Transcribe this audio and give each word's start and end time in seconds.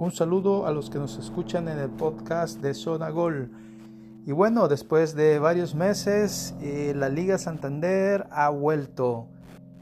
Un 0.00 0.12
saludo 0.12 0.66
a 0.66 0.70
los 0.70 0.90
que 0.90 0.98
nos 0.98 1.18
escuchan 1.18 1.68
en 1.68 1.78
el 1.78 1.90
podcast 1.90 2.62
de 2.62 2.72
Zona 2.72 3.10
Gol. 3.10 3.50
Y 4.24 4.32
bueno, 4.32 4.68
después 4.68 5.14
de 5.14 5.38
varios 5.38 5.74
meses, 5.74 6.54
eh, 6.62 6.94
la 6.96 7.08
Liga 7.08 7.36
Santander 7.36 8.26
ha 8.30 8.48
vuelto. 8.48 9.26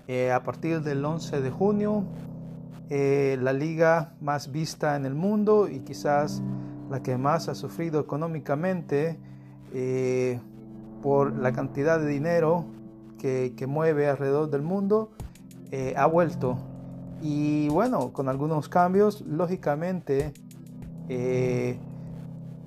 Eh, 0.09 0.33
a 0.33 0.43
partir 0.43 0.81
del 0.81 1.05
11 1.05 1.43
de 1.43 1.51
junio, 1.51 2.05
eh, 2.91 3.39
la 3.43 3.53
liga 3.53 4.15
más 4.21 4.51
vista 4.51 4.97
en 4.97 5.05
el 5.05 5.15
mundo 5.15 5.69
y 5.69 5.81
quizás 5.81 6.43
la 6.91 7.03
que 7.03 7.19
más 7.19 7.49
ha 7.49 7.55
sufrido 7.55 8.01
económicamente 8.01 9.19
por 11.03 11.37
la 11.37 11.53
cantidad 11.53 12.01
de 12.01 12.07
dinero 12.07 12.65
que, 13.19 13.55
que 13.57 13.67
mueve 13.67 14.09
alrededor 14.09 14.51
del 14.51 14.63
mundo, 14.63 15.11
ha 15.97 16.07
vuelto. 16.07 16.57
Y 17.21 17.69
bueno, 17.69 18.13
con 18.13 18.29
algunos 18.29 18.69
cambios, 18.69 19.21
lógicamente 19.23 20.33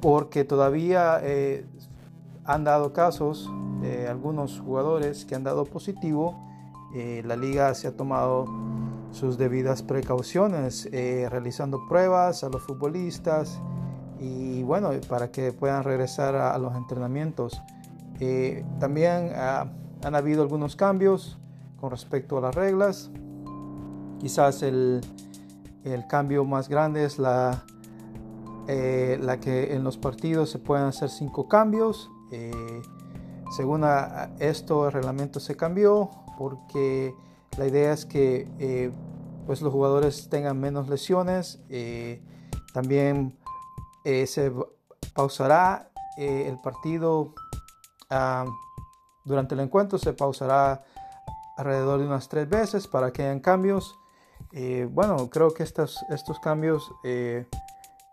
porque 0.01 0.45
todavía 0.45 1.19
eh, 1.21 1.65
han 2.45 2.63
dado 2.63 2.93
casos 2.93 3.49
de 3.81 4.07
algunos 4.07 4.59
jugadores 4.59 5.25
que 5.25 5.35
han 5.35 5.43
dado 5.43 5.65
positivo. 5.65 6.35
Eh, 6.95 7.21
la 7.25 7.35
liga 7.35 7.73
se 7.75 7.87
ha 7.87 7.95
tomado 7.95 8.45
sus 9.11 9.37
debidas 9.37 9.83
precauciones 9.83 10.87
eh, 10.91 11.27
realizando 11.29 11.79
pruebas 11.87 12.43
a 12.43 12.49
los 12.49 12.63
futbolistas 12.63 13.59
y 14.19 14.63
bueno, 14.63 14.91
para 15.07 15.31
que 15.31 15.51
puedan 15.53 15.83
regresar 15.83 16.35
a, 16.35 16.57
los 16.57 16.75
entrenamientos. 16.75 17.61
también 18.79 19.31
ah, 19.35 19.67
han 20.03 20.15
habido 20.15 20.41
algunos 20.41 20.75
cambios 20.75 21.37
con 21.79 21.91
respecto 21.91 22.37
a 22.37 22.41
las 22.41 22.55
reglas. 22.55 23.09
Quizás 24.19 24.63
el, 24.63 25.01
el 25.83 26.07
cambio 26.07 26.43
más 26.45 26.69
grande 26.69 27.05
es 27.05 27.19
la 27.19 27.63
eh, 28.71 29.17
la 29.19 29.39
que 29.39 29.73
en 29.73 29.83
los 29.83 29.97
partidos 29.97 30.51
se 30.51 30.59
pueden 30.59 30.85
hacer 30.85 31.09
cinco 31.09 31.47
cambios. 31.47 32.11
Eh, 32.31 32.83
según 33.49 33.83
esto, 34.37 34.85
el 34.85 34.91
reglamento 34.91 35.39
se 35.39 35.55
cambió 35.55 36.11
porque 36.37 37.15
la 37.57 37.65
idea 37.65 37.93
es 37.93 38.05
que 38.05 38.47
eh, 38.59 38.91
pues 39.47 39.63
los 39.63 39.73
jugadores 39.73 40.29
tengan 40.29 40.59
menos 40.59 40.87
lesiones. 40.87 41.59
también 42.71 43.35
se 44.03 44.53
pausará 45.15 45.89
el 46.17 46.59
partido 46.61 47.33
ah, 48.11 48.45
durante 49.29 49.55
el 49.55 49.61
encuentro, 49.61 49.97
se 49.97 50.11
pausará 50.11 50.83
alrededor 51.55 52.01
de 52.01 52.07
unas 52.07 52.27
tres 52.27 52.49
veces 52.49 52.87
para 52.87 53.13
que 53.13 53.21
hayan 53.23 53.39
cambios. 53.39 53.95
bueno, 54.91 55.29
creo 55.29 55.53
que 55.53 55.63
estos, 55.63 56.03
cambios 56.41 56.91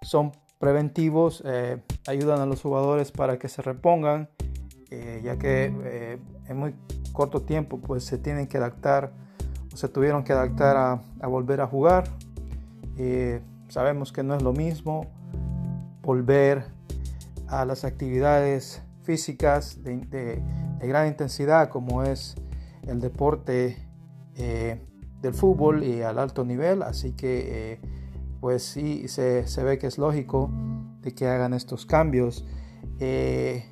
son 0.03 0.33
preventivos 0.59 1.43
eh, 1.45 1.83
ayudan 2.07 2.41
a 2.41 2.47
los 2.47 2.63
jugadores 2.63 3.13
para 3.13 3.39
que 3.39 3.49
se 3.49 3.63
repongan, 3.63 4.29
eh, 4.91 5.21
ya 5.23 5.39
que 5.39 5.73
eh, 5.85 6.19
en 6.49 6.57
muy 6.57 6.75
corto 7.13 7.43
tiempo 7.43 7.79
pues 7.79 8.05
se 8.05 8.19
tienen 8.19 8.47
que 8.47 8.59
adaptar 8.59 9.13
o 9.73 9.77
se 9.77 9.89
tuvieron 9.89 10.25
que 10.25 10.33
adaptar 10.33 10.77
a, 10.77 11.27
volver 11.27 11.61
a 11.61 11.67
jugar. 11.67 12.05
sabemos 13.69 14.13
que 14.13 14.23
no 14.23 14.35
es 14.35 14.43
lo 14.43 14.53
mismo 14.53 15.07
volver 16.03 16.65
a 17.49 17.65
las 17.65 17.85
actividades 17.85 18.83
físicas 19.07 19.83
de, 19.83 20.43
gran 20.81 21.07
intensidad 21.07 21.71
como 21.71 22.03
es 22.03 22.35
el 22.83 23.01
deporte 23.01 23.79
del 24.35 25.35
fútbol 25.35 25.83
y 25.83 26.03
al 26.03 26.19
alto 26.19 26.45
nivel, 26.45 26.83
así 26.83 27.13
que 27.13 27.81
pues 28.41 28.63
sí 28.63 29.09
se, 29.09 29.45
ve 29.65 29.79
que 29.79 29.87
es 29.87 29.99
lógico 29.99 30.51
de 31.01 31.15
que 31.15 31.27
hagan 31.27 31.55
estos 31.55 31.87
cambios. 31.87 32.45
Eh, 33.01 33.65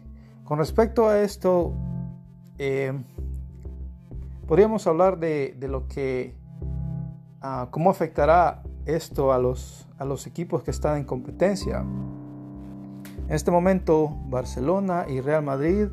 con 0.44 0.58
respecto 0.58 1.08
a 1.08 1.20
esto, 1.20 1.72
eh, 2.58 2.92
podríamos 4.46 4.86
hablar 4.86 5.18
de, 5.18 5.56
lo 5.60 5.86
que, 5.88 6.34
ah, 7.40 7.68
cómo 7.70 7.90
afectará 7.90 8.62
esto 8.86 9.32
a 9.32 9.38
los, 9.38 9.88
a 9.98 10.04
los 10.04 10.26
equipos 10.26 10.62
que 10.62 10.70
están 10.70 10.98
en 10.98 11.04
competencia. 11.04 11.84
En 13.28 13.34
este 13.34 13.50
momento, 13.50 14.16
Barcelona 14.26 15.06
y 15.08 15.20
Real 15.20 15.42
Madrid, 15.42 15.88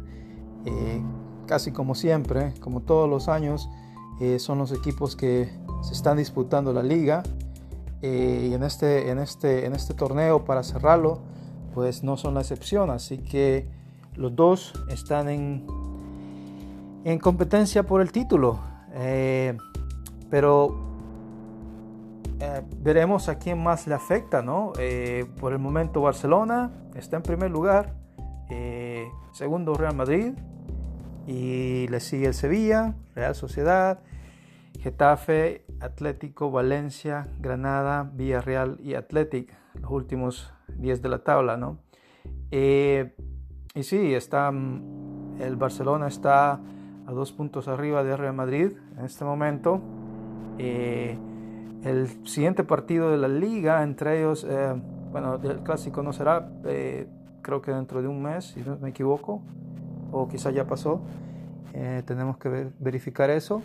eh, 0.66 1.02
casi 1.48 1.72
como 1.72 1.96
siempre, 1.96 2.54
como 2.60 2.82
todos 2.82 3.10
los 3.10 3.28
años, 3.28 3.70
son 4.38 4.60
los 4.60 4.72
equipos 4.72 5.16
que 5.16 5.50
se 5.82 5.94
están 5.94 6.18
disputando 6.18 6.74
la 6.74 6.84
liga. 6.84 7.24
Eh, 8.02 8.48
y 8.50 8.54
en 8.54 8.64
este, 8.64 9.10
en, 9.12 9.20
este, 9.20 9.66
en 9.66 9.74
este 9.74 9.94
torneo 9.94 10.44
para 10.44 10.64
cerrarlo, 10.64 11.20
pues 11.74 12.04
no 12.04 12.18
son 12.18 12.34
la 12.34 12.42
excepción. 12.42 12.90
Así 12.90 13.20
que 13.20 13.68
los 14.16 14.36
dos 14.36 14.74
están 14.90 15.30
en, 15.30 15.66
en 17.04 17.20
competencia 17.20 17.84
por 17.84 18.02
el 18.02 18.12
título. 18.12 18.60
Eh, 18.94 19.58
pero 20.30 20.91
eh, 22.42 22.62
veremos 22.78 23.30
a 23.30 23.38
quién 23.38 23.62
más 23.62 23.88
le 23.88 23.96
afecta, 23.96 24.42
¿no? 24.42 24.74
por 25.40 25.54
el 25.54 25.60
momento 25.60 26.02
Barcelona 26.02 26.72
está 26.96 27.18
en 27.18 27.24
primer 27.24 27.52
lugar, 27.52 27.96
segundo 29.32 29.74
Real 29.76 29.96
Madrid 29.96 30.34
y 31.28 31.88
le 31.88 32.00
sigue 32.00 32.28
el 32.28 32.34
Sevilla, 32.34 32.96
Real 33.16 33.36
Sociedad, 33.36 34.02
Getafe 34.80 35.66
Atlético, 35.80 36.52
Valencia, 36.52 37.28
Granada, 37.40 38.10
Villarreal 38.14 38.80
y 38.82 38.96
Athletic, 38.96 39.54
los 39.76 39.92
últimos 39.92 40.54
10 40.78 41.02
de 41.02 41.10
la 41.10 41.20
tabla, 41.20 41.58
¿no? 41.58 41.80
Eh, 42.52 43.16
y 43.74 43.84
sí, 43.84 44.14
está, 44.14 44.52
mm, 44.52 45.42
el 45.42 45.56
Barcelona 45.56 46.08
está 46.08 46.60
a 47.06 47.12
dos 47.12 47.32
puntos 47.32 47.68
arriba 47.68 48.04
de 48.04 48.16
Real 48.18 48.34
Madrid 48.34 48.74
en 48.98 49.06
este 49.06 49.26
momento. 49.26 49.82
Eh, 50.58 51.18
el 51.84 52.28
siguiente 52.28 52.64
partido 52.64 53.12
de 53.12 53.18
la 53.18 53.28
liga, 53.28 53.84
entre 53.84 54.20
ellos, 54.20 54.46
eh, 54.48 54.74
bueno, 55.12 55.36
el 55.36 55.60
clásico 55.60 56.04
no 56.04 56.14
será, 56.14 56.50
creo 57.42 57.62
que 57.62 57.72
dentro 57.72 58.02
de 58.02 58.08
un 58.08 58.22
mes, 58.22 58.46
si 58.46 58.62
no 58.62 58.78
me 58.78 58.90
equivoco, 58.90 59.42
o 60.12 60.28
quizá 60.28 60.52
ya 60.52 60.66
pasó. 60.66 61.02
tenemos 62.06 62.38
que 62.38 62.70
verificar 62.80 63.30
eso. 63.30 63.62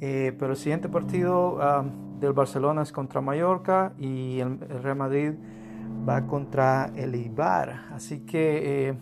Eh, 0.00 0.34
pero 0.38 0.52
el 0.52 0.56
siguiente 0.56 0.88
partido 0.88 1.58
ah, 1.60 1.84
del 2.20 2.32
Barcelona 2.32 2.82
es 2.82 2.92
contra 2.92 3.20
Mallorca 3.20 3.92
y 3.98 4.38
el, 4.38 4.60
Real 4.60 4.96
Madrid 4.96 5.32
va 6.08 6.26
contra 6.26 6.92
el 6.94 7.14
Ibar. 7.14 7.86
Así 7.92 8.20
que, 8.20 8.88
eh, 8.88 8.94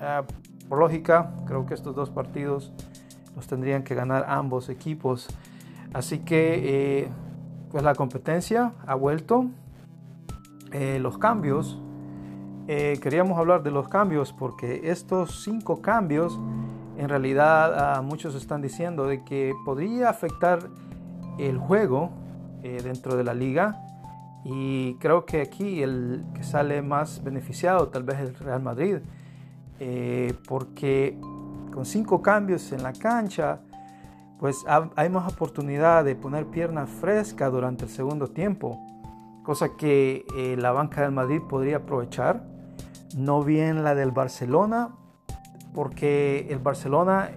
ah, 0.00 0.22
por 0.68 0.78
lógica, 0.78 1.34
creo 1.46 1.66
que 1.66 1.74
estos 1.74 1.94
dos 1.94 2.10
partidos 2.10 2.72
los 3.34 3.46
tendrían 3.46 3.82
que 3.82 3.94
ganar 3.94 4.26
ambos 4.28 4.68
equipos. 4.68 5.28
Así 5.92 6.20
que, 6.20 7.02
eh, 7.02 7.08
pues 7.70 7.82
la 7.82 7.94
competencia 7.94 8.72
ha 8.86 8.94
vuelto. 8.94 9.46
los 10.72 11.16
cambios, 11.18 11.78
queríamos 12.66 13.38
hablar 13.38 13.62
de 13.62 13.70
los 13.70 13.88
cambios 13.88 14.32
porque 14.32 14.82
estos 14.84 15.42
cinco 15.42 15.80
cambios 15.80 16.38
en 16.98 17.08
realidad 17.08 17.96
ah, 17.96 18.02
muchos 18.02 18.34
están 18.34 18.60
diciendo 18.60 19.06
de 19.06 19.24
que 19.24 19.54
podría 19.64 20.10
afectar 20.10 20.58
el 21.38 21.56
juego 21.56 22.10
eh, 22.62 22.80
dentro 22.82 23.16
de 23.16 23.22
la 23.22 23.34
liga 23.34 23.80
y 24.44 24.94
creo 24.94 25.24
que 25.24 25.40
aquí 25.40 25.80
el 25.82 26.24
que 26.34 26.42
sale 26.42 26.82
más 26.82 27.22
beneficiado 27.22 27.88
tal 27.88 28.02
vez 28.02 28.18
es 28.18 28.28
el 28.30 28.34
Real 28.34 28.60
Madrid 28.60 28.96
eh, 29.78 30.34
porque 30.48 31.16
con 31.72 31.86
cinco 31.86 32.20
cambios 32.20 32.72
en 32.72 32.82
la 32.82 32.92
cancha 32.92 33.60
pues 34.38 34.64
hay 34.68 35.08
más 35.08 35.32
oportunidad 35.32 36.04
de 36.04 36.14
poner 36.14 36.46
pierna 36.46 36.86
fresca 36.86 37.50
durante 37.50 37.84
el 37.84 37.90
segundo 37.90 38.28
tiempo 38.28 38.78
cosa 39.42 39.76
que 39.76 40.26
eh, 40.36 40.56
la 40.58 40.72
banca 40.72 41.02
del 41.02 41.12
Madrid 41.12 41.40
podría 41.48 41.78
aprovechar 41.78 42.44
no 43.16 43.42
bien 43.42 43.82
la 43.82 43.94
del 43.94 44.10
Barcelona 44.10 44.94
porque 45.74 46.46
el 46.50 46.58
Barcelona 46.58 47.30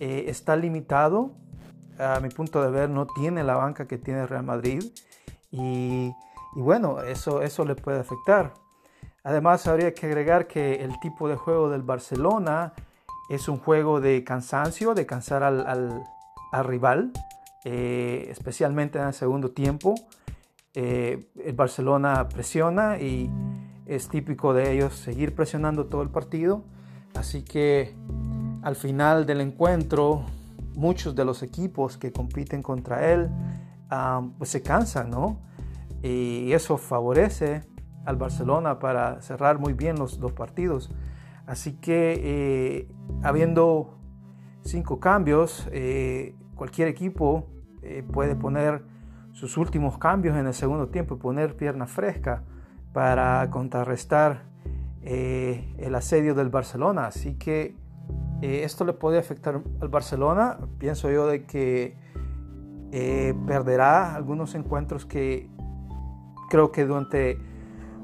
eh, 0.00 0.24
está 0.28 0.56
limitado, 0.56 1.32
a 1.98 2.20
mi 2.20 2.28
punto 2.28 2.62
de 2.62 2.70
ver, 2.70 2.90
no 2.90 3.06
tiene 3.06 3.44
la 3.44 3.54
banca 3.54 3.86
que 3.86 3.98
tiene 3.98 4.26
Real 4.26 4.44
Madrid 4.44 4.82
y, 5.50 6.12
bueno, 6.54 7.00
eso, 7.00 7.42
eso 7.42 7.64
le 7.64 7.74
puede 7.74 8.00
afectar. 8.00 8.54
Además, 9.22 9.66
habría 9.66 9.94
que 9.94 10.06
agregar 10.06 10.46
que 10.46 10.84
el 10.84 10.98
tipo 11.00 11.28
de 11.28 11.36
juego 11.36 11.70
del 11.70 11.82
Barcelona 11.82 12.74
es 13.30 13.48
un 13.48 13.58
juego 13.58 14.00
de 14.00 14.24
cansancio, 14.24 14.94
de 14.94 15.06
cansar 15.06 15.42
al, 15.42 16.04
rival, 16.62 17.12
eh, 17.64 18.26
especialmente 18.30 18.98
en 18.98 19.06
el 19.06 19.14
segundo 19.14 19.50
tiempo. 19.50 19.94
Eh, 20.74 21.30
el 21.44 21.54
Barcelona 21.54 22.28
presiona 22.28 22.98
y 22.98 23.30
es 23.86 24.08
típico 24.08 24.52
de 24.54 24.72
ellos 24.72 24.94
seguir 24.94 25.34
presionando 25.34 25.86
todo 25.86 26.02
el 26.02 26.10
partido. 26.10 26.64
Así 27.14 27.42
que 27.42 27.94
al 28.62 28.76
final 28.76 29.24
del 29.24 29.40
encuentro, 29.40 30.24
muchos 30.74 31.14
de 31.14 31.24
los 31.24 31.42
equipos 31.42 31.96
que 31.96 32.12
compiten 32.12 32.62
contra 32.62 33.12
él 33.12 33.30
pues 34.38 34.50
se 34.50 34.60
cansan, 34.60 35.10
¿no? 35.10 35.38
Y 36.02 36.52
eso 36.52 36.76
favorece 36.76 37.62
al 38.04 38.16
Barcelona 38.16 38.80
para 38.80 39.22
cerrar 39.22 39.60
muy 39.60 39.72
bien 39.72 39.96
los, 39.96 40.18
dos 40.18 40.32
partidos. 40.32 40.90
Así 41.46 41.74
que 41.74 42.20
eh, 42.22 42.88
habiendo 43.22 43.96
cinco 44.64 44.98
cambios, 44.98 45.68
cualquier 46.54 46.88
equipo 46.88 47.48
eh, 47.82 48.02
puede 48.02 48.36
poner 48.36 48.82
sus 49.32 49.56
últimos 49.56 49.98
cambios 49.98 50.36
en 50.36 50.46
el 50.46 50.54
segundo 50.54 50.88
tiempo 50.88 51.16
y 51.16 51.18
poner 51.18 51.56
pierna 51.56 51.86
fresca 51.86 52.42
para 52.92 53.48
contrarrestar 53.50 54.44
el 55.02 55.94
asedio 55.94 56.34
del 56.34 56.48
Barcelona. 56.48 57.06
Así 57.08 57.34
que 57.34 57.76
esto 58.40 58.84
le 58.86 58.94
puede 58.94 59.18
afectar 59.18 59.60
al 59.80 59.88
Barcelona. 59.88 60.58
Pienso 60.78 61.10
yo 61.10 61.26
de 61.26 61.44
que 61.44 61.94
perderá 63.46 64.14
algunos 64.14 64.54
encuentros 64.54 65.04
que 65.04 65.50
creo 66.48 66.70
que 66.70 66.86
durante 66.86 67.38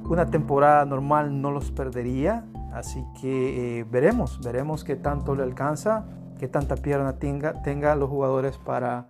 una 0.09 0.27
temporada 0.27 0.85
normal 0.85 1.41
no 1.41 1.51
los 1.51 1.71
perdería. 1.71 2.45
Así 2.73 3.05
que 3.21 3.81
eh, 3.81 3.87
veremos, 3.91 4.41
veremos 4.43 4.85
qué 4.85 4.97
tanto 4.97 5.35
le 5.35 5.43
alcanza, 5.43 6.07
qué 6.41 6.49
tanta 6.49 6.77
pierna 6.77 7.19
tenga, 7.19 7.95
los 7.95 8.09
jugadores 8.09 8.57
para, 8.57 9.07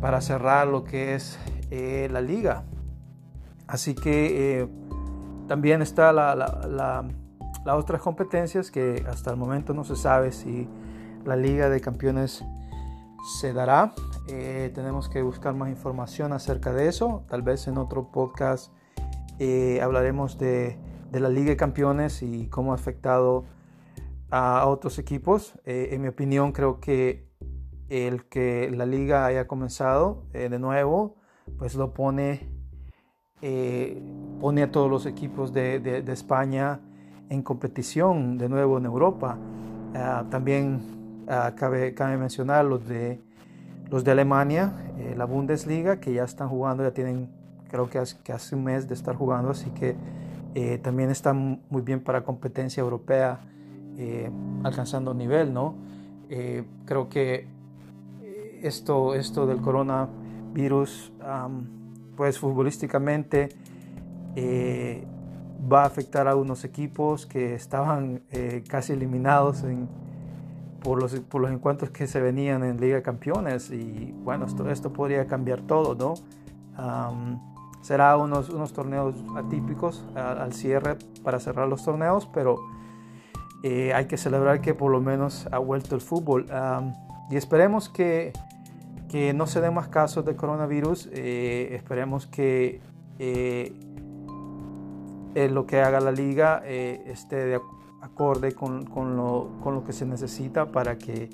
para 0.00 0.20
cerrar 0.20 0.66
lo 0.66 0.82
que 0.82 1.14
es 1.14 1.38
eh, 1.70 2.08
la 2.10 2.20
liga. 2.20 2.64
Así 3.68 3.94
que 3.94 4.62
eh, 4.62 4.68
también 5.46 5.82
está 5.82 6.12
la, 6.12 6.34
la, 6.34 7.04
las 7.64 7.76
otras 7.76 8.02
competencias 8.02 8.72
que 8.72 9.06
hasta 9.08 9.30
el 9.30 9.36
momento 9.36 9.72
no 9.72 9.84
se 9.84 9.94
sabe 9.94 10.32
si 10.32 10.68
la 11.24 11.36
liga 11.36 11.68
de 11.68 11.80
campeones 11.80 12.44
se 13.40 13.52
dará. 13.52 13.94
tenemos 14.26 15.08
que 15.08 15.22
buscar 15.22 15.54
más 15.54 15.68
información 15.68 16.32
acerca 16.32 16.72
de 16.72 16.88
eso. 16.88 17.22
Tal 17.28 17.42
vez 17.42 17.68
en 17.68 17.78
otro 17.78 18.10
podcast 18.10 18.72
eh, 19.38 19.80
hablaremos 19.80 20.38
de, 20.38 20.76
la 21.12 21.28
Liga 21.28 21.50
de 21.50 21.56
Campeones 21.56 22.22
y 22.22 22.48
cómo 22.48 22.72
ha 22.72 22.74
afectado 22.74 23.44
a 24.30 24.66
otros 24.66 24.98
equipos. 24.98 25.58
Eh, 25.64 25.90
en 25.92 26.02
mi 26.02 26.08
opinión, 26.08 26.52
creo 26.52 26.80
que 26.80 27.28
el 27.88 28.24
que 28.26 28.70
la 28.74 28.86
liga 28.86 29.26
haya 29.26 29.46
comenzado 29.46 30.26
eh, 30.32 30.48
de 30.48 30.58
nuevo, 30.58 31.16
pues 31.58 31.74
lo 31.74 31.94
pone, 31.94 32.48
pone 34.40 34.62
a 34.62 34.72
todos 34.72 34.90
los 34.90 35.06
equipos 35.06 35.52
de, 35.52 36.02
España 36.08 36.80
en 37.28 37.42
competición 37.42 38.38
de 38.38 38.48
nuevo 38.48 38.78
en 38.78 38.86
Europa. 38.86 39.38
Ah, 39.94 40.24
también 40.30 41.24
ah, 41.28 41.52
cabe, 41.56 41.94
cabe, 41.94 42.16
mencionar 42.16 42.64
los 42.64 42.88
de, 42.88 43.20
los 43.88 44.02
de 44.02 44.10
Alemania, 44.10 44.72
la 45.16 45.24
Bundesliga, 45.24 46.00
que 46.00 46.12
ya 46.12 46.24
están 46.24 46.48
jugando, 46.48 46.82
ya 46.82 46.92
tienen 46.92 47.30
creo 47.68 47.90
que 47.90 48.32
hace, 48.32 48.54
un 48.54 48.64
mes 48.64 48.88
de 48.88 48.94
estar 48.94 49.14
jugando, 49.14 49.50
así 49.50 49.70
que 49.70 49.96
eh, 50.54 50.78
también 50.78 51.10
está 51.10 51.32
muy 51.32 51.82
bien 51.82 52.02
para 52.02 52.24
competencia 52.24 52.80
europea, 52.80 53.40
eh, 53.98 54.30
alcanzando 54.62 55.14
nivel, 55.14 55.52
¿no? 55.52 55.74
Eh, 56.28 56.64
creo 56.84 57.08
que 57.08 57.46
esto, 58.62 59.14
esto 59.14 59.46
del 59.46 59.60
coronavirus, 59.60 61.12
pues 62.16 62.38
futbolísticamente 62.38 63.50
va 65.70 65.82
a 65.82 65.86
afectar 65.86 66.26
a 66.26 66.34
unos 66.34 66.64
equipos 66.64 67.26
que 67.26 67.54
estaban 67.54 68.22
casi 68.68 68.94
eliminados 68.94 69.62
por, 70.82 71.00
los, 71.00 71.12
por 71.20 71.42
los 71.42 71.50
encuentros 71.50 71.90
que 71.90 72.06
se 72.06 72.20
venían 72.20 72.64
en 72.64 72.80
Liga 72.80 72.96
de 72.96 73.02
Campeones 73.02 73.70
y 73.70 74.14
bueno, 74.24 74.46
esto, 74.46 74.68
esto 74.70 74.92
podría 74.92 75.26
cambiar 75.26 75.60
todo, 75.60 75.94
¿no? 75.94 76.14
será 77.86 78.16
unos, 78.16 78.50
unos 78.50 78.72
torneos 78.72 79.14
atípicos 79.36 80.04
al, 80.16 80.52
cierre 80.52 80.96
para 81.22 81.38
cerrar 81.38 81.68
los 81.68 81.84
torneos, 81.84 82.28
pero 82.34 82.58
eh, 83.68 83.92
hay 83.92 84.04
que 84.04 84.16
celebrar 84.16 84.60
que 84.60 84.74
por 84.74 84.92
lo 84.92 85.00
menos 85.00 85.48
ha 85.50 85.58
vuelto 85.58 85.96
el 85.96 86.00
fútbol. 86.00 86.46
y 87.28 87.36
esperemos 87.36 87.88
que, 87.88 88.32
que, 89.08 89.34
no 89.34 89.48
se 89.48 89.60
den 89.60 89.74
más 89.74 89.88
casos 89.88 90.24
de 90.24 90.36
coronavirus. 90.36 91.08
Eh, 91.12 91.74
esperemos 91.74 92.28
que 92.28 92.80
eh, 93.18 93.72
lo 95.50 95.66
que 95.66 95.80
haga 95.80 95.98
la 95.98 96.12
liga 96.12 96.62
esté 96.64 97.44
de 97.44 97.60
acorde 98.02 98.52
con, 98.52 98.86
con, 98.86 99.16
lo, 99.16 99.50
con, 99.60 99.74
lo, 99.74 99.82
que 99.84 99.92
se 99.92 100.06
necesita 100.06 100.66
para 100.70 100.96
que 100.96 101.28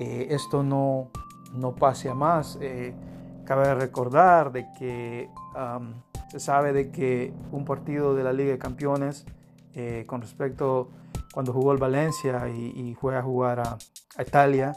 esto 0.00 0.64
no, 0.64 1.10
no 1.54 1.76
pase 1.76 2.08
a 2.08 2.14
más. 2.14 2.58
Cabe 3.44 3.72
recordar 3.76 4.50
de 4.50 4.66
que 4.76 5.30
se 6.26 6.40
sabe 6.40 6.72
de 6.72 6.90
que 6.90 7.32
un 7.52 7.64
partido 7.64 8.16
de 8.16 8.24
la 8.24 8.32
Liga 8.32 8.50
de 8.50 8.58
Campeones 8.58 9.24
eh, 9.78 10.04
con 10.06 10.22
respecto 10.22 10.88
cuando 11.36 11.52
jugó 11.52 11.72
el 11.72 11.78
Valencia 11.78 12.48
y, 12.48 12.94
fue 12.94 13.14
a 13.14 13.22
jugar 13.22 13.60
a, 13.60 13.76
Italia 14.18 14.74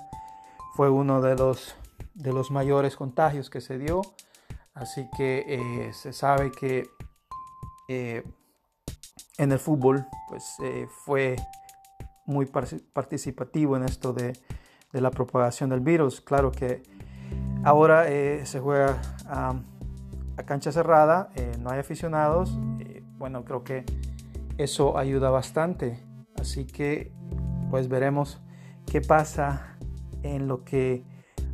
fue 0.75 0.89
uno 0.89 1.21
de 1.21 1.35
los, 1.35 1.77
de 2.13 2.33
los 2.33 2.51
mayores 2.51 2.97
contagios 2.97 3.49
que 3.49 3.61
se 3.61 3.77
dio. 3.77 4.01
Así 4.73 5.09
que 5.15 5.45
eh, 5.47 5.93
se 5.93 6.11
sabe 6.11 6.51
que 6.51 6.89
eh, 7.87 8.23
en 9.37 9.53
el 9.53 9.59
fútbol 9.59 10.05
pues, 10.27 10.57
fue 11.05 11.37
muy 12.25 12.45
participativo 12.45 13.77
en 13.77 13.83
esto 13.85 14.11
de, 14.11 14.33
de 14.91 15.01
la 15.01 15.11
propagación 15.11 15.69
del 15.69 15.79
virus. 15.79 16.19
Claro 16.19 16.51
que 16.51 16.83
Ahora 17.63 18.07
eh, 18.07 18.45
se 18.45 18.59
juega 18.61 19.01
a, 19.27 19.55
cancha 20.45 20.71
cerrada, 20.71 21.29
eh, 21.35 21.57
no 21.59 21.69
hay 21.69 21.79
aficionados. 21.79 22.57
Eh, 22.79 23.03
bueno, 23.17 23.43
creo 23.43 23.65
que 23.65 23.83
eso 24.57 24.97
ayuda 24.97 25.29
bastante. 25.29 25.99
Así 26.39 26.65
que 26.65 27.11
pues 27.69 27.87
veremos 27.87 28.41
qué 28.85 29.01
pasa 29.01 29.77
en 30.23 30.47
lo 30.47 30.63
que 30.63 31.05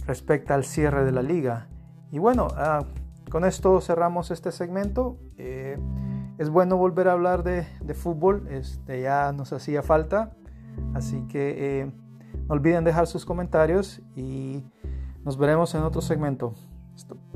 respecta 0.05 0.55
al 0.55 0.63
cierre 0.63 1.03
de 1.03 1.11
la 1.11 1.21
liga. 1.21 1.67
Y 2.11 2.19
bueno, 2.19 2.47
ah, 2.55 2.85
con 3.29 3.45
esto 3.45 3.81
cerramos 3.81 4.31
este 4.31 4.51
segmento. 4.51 5.17
es 5.37 6.49
bueno 6.49 6.77
volver 6.77 7.07
a 7.07 7.13
hablar 7.13 7.43
de, 7.43 7.65
fútbol, 7.93 8.47
este, 8.49 9.01
ya 9.01 9.31
nos 9.31 9.51
hacía 9.53 9.83
falta. 9.83 10.31
Así 10.93 11.25
que 11.27 11.91
no 12.47 12.53
olviden 12.53 12.83
dejar 12.83 13.07
sus 13.07 13.25
comentarios 13.25 14.01
y 14.15 14.63
nos 15.23 15.37
veremos 15.37 15.73
en 15.75 15.81
otro 15.81 16.01
segmento. 16.01 16.53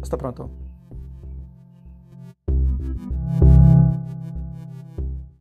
Hasta 0.02 0.18
pronto. 0.18 0.69